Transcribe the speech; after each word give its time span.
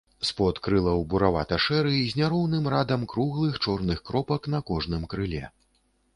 Спод 0.27 0.55
крылаў 0.67 1.03
буравата-шэры 1.11 1.93
з 2.07 2.11
няроўным 2.21 2.65
радам 2.75 3.01
круглых 3.13 3.61
чорных 3.67 4.03
кропак 4.09 4.51
на 4.57 4.65
кожным 4.73 5.07
крыле. 5.15 5.45